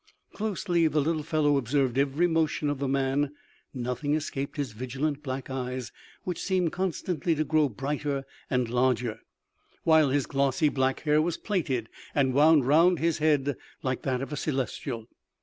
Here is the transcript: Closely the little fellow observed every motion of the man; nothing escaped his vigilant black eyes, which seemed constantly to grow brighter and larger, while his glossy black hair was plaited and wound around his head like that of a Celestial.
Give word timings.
Closely 0.33 0.87
the 0.87 0.99
little 0.99 1.21
fellow 1.21 1.57
observed 1.57 1.95
every 1.95 2.25
motion 2.25 2.71
of 2.71 2.79
the 2.79 2.87
man; 2.87 3.35
nothing 3.71 4.15
escaped 4.15 4.57
his 4.57 4.71
vigilant 4.71 5.21
black 5.21 5.47
eyes, 5.51 5.91
which 6.23 6.41
seemed 6.41 6.71
constantly 6.71 7.35
to 7.35 7.43
grow 7.43 7.69
brighter 7.69 8.23
and 8.49 8.67
larger, 8.67 9.19
while 9.83 10.09
his 10.09 10.25
glossy 10.25 10.69
black 10.69 11.01
hair 11.01 11.21
was 11.21 11.37
plaited 11.37 11.87
and 12.15 12.33
wound 12.33 12.65
around 12.65 12.97
his 12.97 13.19
head 13.19 13.55
like 13.83 14.01
that 14.01 14.23
of 14.23 14.33
a 14.33 14.37
Celestial. 14.37 15.05